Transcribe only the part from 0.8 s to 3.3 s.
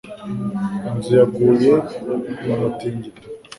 Inzu yaguye mu mutingito.